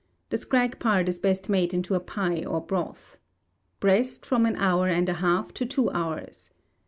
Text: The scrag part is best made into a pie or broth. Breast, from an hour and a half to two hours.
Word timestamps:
The 0.29 0.37
scrag 0.39 0.79
part 0.79 1.07
is 1.09 1.19
best 1.19 1.47
made 1.47 1.75
into 1.75 1.93
a 1.93 1.99
pie 1.99 2.43
or 2.43 2.59
broth. 2.59 3.19
Breast, 3.79 4.25
from 4.25 4.47
an 4.47 4.55
hour 4.55 4.87
and 4.87 5.07
a 5.07 5.13
half 5.21 5.53
to 5.53 5.63
two 5.63 5.91
hours. 5.91 6.49